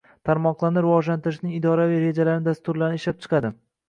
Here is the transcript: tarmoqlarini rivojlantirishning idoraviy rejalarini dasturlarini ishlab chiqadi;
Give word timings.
tarmoqlarini 0.27 0.81
rivojlantirishning 0.85 1.51
idoraviy 1.57 1.99
rejalarini 2.05 2.47
dasturlarini 2.47 2.99
ishlab 3.01 3.21
chiqadi; 3.27 3.53